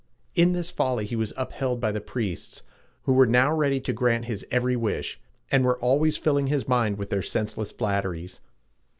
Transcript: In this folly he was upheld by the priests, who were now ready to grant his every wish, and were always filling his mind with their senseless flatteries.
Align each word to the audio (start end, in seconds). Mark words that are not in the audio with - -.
In 0.33 0.53
this 0.53 0.71
folly 0.71 1.05
he 1.05 1.15
was 1.15 1.31
upheld 1.37 1.79
by 1.79 1.91
the 1.91 2.01
priests, 2.01 2.63
who 3.03 3.13
were 3.13 3.27
now 3.27 3.51
ready 3.53 3.79
to 3.81 3.93
grant 3.93 4.25
his 4.25 4.43
every 4.49 4.75
wish, 4.75 5.21
and 5.51 5.63
were 5.63 5.77
always 5.77 6.17
filling 6.17 6.47
his 6.47 6.67
mind 6.67 6.97
with 6.97 7.11
their 7.11 7.21
senseless 7.21 7.71
flatteries. 7.71 8.41